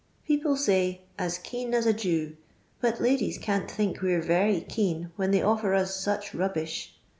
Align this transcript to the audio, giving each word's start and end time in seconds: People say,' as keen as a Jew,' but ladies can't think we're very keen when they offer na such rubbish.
People 0.25 0.55
say,' 0.57 1.01
as 1.25 1.37
keen 1.37 1.75
as 1.75 1.85
a 1.85 1.93
Jew,' 1.93 2.35
but 2.81 2.99
ladies 2.99 3.37
can't 3.37 3.69
think 3.69 4.01
we're 4.01 4.19
very 4.23 4.61
keen 4.61 5.11
when 5.15 5.29
they 5.29 5.43
offer 5.43 5.75
na 5.75 5.83
such 5.85 6.33
rubbish. 6.33 6.95